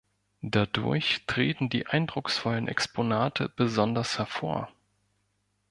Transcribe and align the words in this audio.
Dadurch 0.41 1.25
treten 1.27 1.69
die 1.69 1.85
eindrucksvollen 1.85 2.67
Exponate 2.67 3.49
besonders 3.55 4.17
hervor. 4.17 4.73